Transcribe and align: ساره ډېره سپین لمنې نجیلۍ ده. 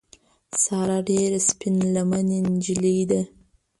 ساره 0.63 0.97
ډېره 1.09 1.39
سپین 1.49 1.75
لمنې 1.93 2.39
نجیلۍ 2.49 2.99
ده. 3.09 3.21